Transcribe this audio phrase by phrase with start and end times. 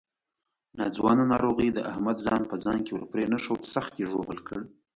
[0.77, 4.59] ناځوانه ناروغۍ د احمد ځان په ځان کې ورپرېنښود، سخت یې ژوبل کړ.